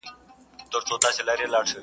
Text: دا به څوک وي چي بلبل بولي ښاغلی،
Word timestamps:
دا 0.71 0.77
به 0.81 0.85
څوک 0.87 1.01
وي 1.03 1.11
چي 1.17 1.21
بلبل 1.27 1.51
بولي 1.51 1.69
ښاغلی، 1.69 1.77